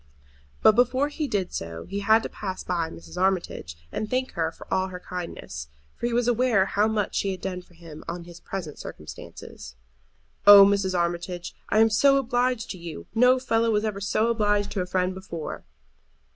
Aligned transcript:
But 0.63 0.71
before 0.73 1.09
he 1.09 1.27
did 1.27 1.53
so 1.53 1.83
he 1.85 1.99
had 1.99 2.23
to 2.23 2.27
pass 2.29 2.63
by 2.63 2.89
Mrs. 2.89 3.21
Armitage 3.21 3.77
and 3.91 4.09
thank 4.09 4.31
her 4.31 4.51
for 4.51 4.65
all 4.73 4.87
her 4.87 4.99
kindness; 4.99 5.67
for 5.95 6.07
he 6.07 6.11
was 6.11 6.27
aware 6.27 6.65
how 6.65 6.87
much 6.87 7.13
she 7.13 7.29
had 7.29 7.39
done 7.41 7.61
for 7.61 7.75
him 7.75 8.03
in 8.09 8.23
his 8.23 8.39
present 8.39 8.79
circumstances. 8.79 9.75
"Oh, 10.47 10.65
Mrs. 10.65 10.97
Armitage, 10.97 11.53
I 11.69 11.77
am 11.77 11.91
so 11.91 12.17
obliged 12.17 12.71
to 12.71 12.79
you! 12.79 13.05
no 13.13 13.37
fellow 13.37 13.69
was 13.69 13.85
ever 13.85 14.01
so 14.01 14.29
obliged 14.31 14.71
to 14.71 14.81
a 14.81 14.87
friend 14.87 15.13
before." 15.13 15.65